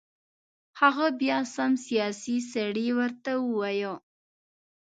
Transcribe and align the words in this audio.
هغه 0.81 1.05
بیا 1.19 1.39
سم 1.55 1.71
سیاسي 1.85 2.35
سړی 2.51 2.87
ورته 2.99 3.31
ووایو. 3.47 3.93